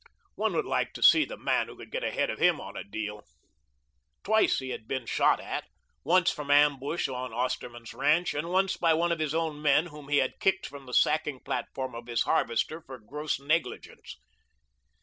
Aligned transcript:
One 0.33 0.53
would 0.53 0.65
like 0.65 0.93
to 0.93 1.03
see 1.03 1.25
the 1.25 1.37
man 1.37 1.67
who 1.67 1.77
could 1.77 1.91
get 1.91 2.03
ahead 2.03 2.31
of 2.31 2.39
him 2.39 2.59
on 2.59 2.75
a 2.75 2.83
deal. 2.83 3.21
Twice 4.23 4.57
he 4.57 4.69
had 4.69 4.87
been 4.87 5.05
shot 5.05 5.39
at, 5.39 5.65
once 6.03 6.31
from 6.31 6.49
ambush 6.49 7.07
on 7.07 7.31
Osterman's 7.31 7.93
ranch, 7.93 8.33
and 8.33 8.49
once 8.49 8.75
by 8.75 8.95
one 8.95 9.11
of 9.11 9.19
his 9.19 9.35
own 9.35 9.61
men 9.61 9.85
whom 9.85 10.09
he 10.09 10.17
had 10.17 10.39
kicked 10.39 10.65
from 10.65 10.87
the 10.87 10.93
sacking 10.95 11.39
platform 11.41 11.93
of 11.93 12.07
his 12.07 12.23
harvester 12.23 12.81
for 12.81 12.97
gross 12.97 13.39
negligence. 13.39 14.17